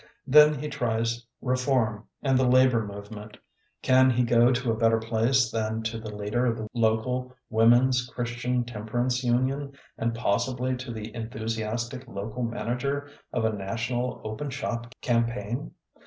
Then 0.25 0.55
he 0.57 0.67
tries 0.67 1.27
re 1.43 1.55
form 1.55 2.07
and 2.23 2.35
the 2.35 2.47
labor 2.47 2.83
movement; 2.83 3.37
can 3.83 4.09
he 4.09 4.23
go 4.23 4.51
to 4.51 4.71
a 4.71 4.75
better 4.75 4.97
place 4.99 5.51
than 5.51 5.83
to 5.83 5.99
the 5.99 6.09
leader 6.09 6.47
of 6.47 6.57
the 6.57 6.67
local 6.73 7.31
Woman's 7.51 8.07
Christian 8.07 8.63
Tem 8.65 8.87
perance 8.87 9.23
Union 9.23 9.73
and 9.99 10.15
possibly 10.15 10.75
to 10.77 10.91
the 10.91 11.13
en 11.13 11.29
thusiastic 11.29 12.07
local 12.07 12.41
manager 12.41 13.11
of 13.31 13.45
a 13.45 13.53
national 13.53 14.19
"Open 14.23 14.49
Shop" 14.49 14.87
campaign? 15.01 15.69